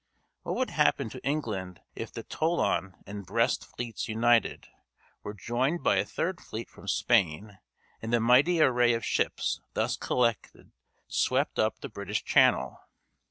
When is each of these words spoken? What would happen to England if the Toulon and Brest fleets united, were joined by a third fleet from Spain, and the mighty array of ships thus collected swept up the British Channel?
What 0.41 0.55
would 0.55 0.71
happen 0.71 1.09
to 1.11 1.23
England 1.23 1.79
if 1.93 2.11
the 2.11 2.23
Toulon 2.23 2.95
and 3.05 3.23
Brest 3.23 3.63
fleets 3.63 4.07
united, 4.09 4.67
were 5.21 5.35
joined 5.35 5.83
by 5.83 5.97
a 5.97 6.05
third 6.05 6.41
fleet 6.41 6.71
from 6.71 6.87
Spain, 6.87 7.59
and 8.01 8.11
the 8.11 8.19
mighty 8.19 8.59
array 8.63 8.95
of 8.95 9.05
ships 9.05 9.61
thus 9.75 9.95
collected 9.95 10.71
swept 11.07 11.59
up 11.59 11.81
the 11.81 11.87
British 11.89 12.23
Channel? 12.23 12.79